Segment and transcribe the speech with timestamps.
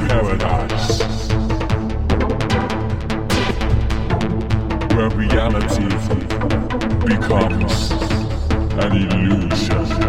[0.00, 0.98] paradise
[4.94, 5.84] where reality
[7.06, 7.90] becomes
[8.78, 10.01] an illusion.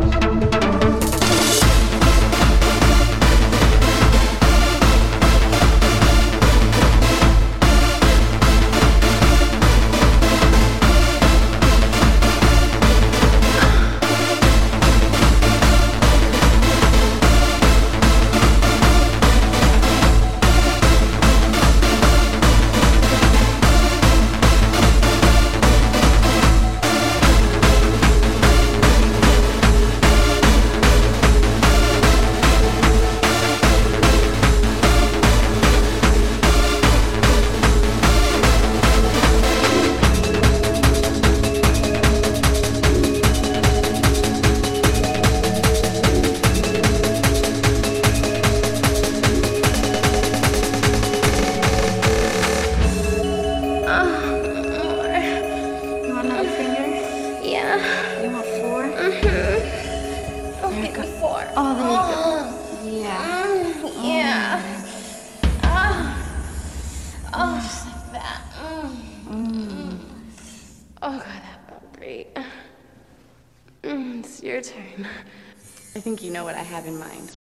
[77.04, 77.43] Mind.